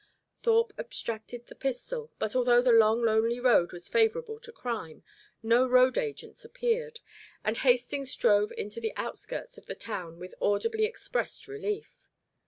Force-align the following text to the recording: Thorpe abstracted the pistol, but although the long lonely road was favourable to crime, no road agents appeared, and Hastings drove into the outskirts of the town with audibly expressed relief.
Thorpe 0.39 0.73
abstracted 0.79 1.45
the 1.45 1.53
pistol, 1.53 2.11
but 2.17 2.35
although 2.35 2.63
the 2.63 2.71
long 2.71 3.03
lonely 3.03 3.39
road 3.39 3.71
was 3.71 3.87
favourable 3.87 4.39
to 4.39 4.51
crime, 4.51 5.03
no 5.43 5.67
road 5.67 5.95
agents 5.95 6.43
appeared, 6.43 7.01
and 7.43 7.57
Hastings 7.57 8.15
drove 8.15 8.51
into 8.53 8.81
the 8.81 8.93
outskirts 8.95 9.59
of 9.59 9.67
the 9.67 9.75
town 9.75 10.17
with 10.17 10.33
audibly 10.41 10.85
expressed 10.85 11.47
relief. 11.47 12.07